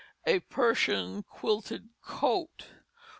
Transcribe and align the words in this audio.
A 0.25 0.39
Persian 0.39 1.21
Quilted 1.21 1.89
Coat. 2.01 2.65